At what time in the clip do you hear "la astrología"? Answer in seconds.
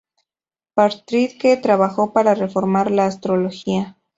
2.89-3.99